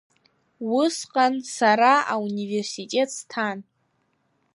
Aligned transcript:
Уысҟан 0.73 1.35
сара 1.55 1.93
ауниверситет 2.13 3.09
сҭан. 3.17 3.57